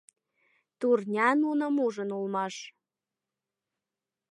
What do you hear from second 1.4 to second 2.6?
нуным ужын улмаш.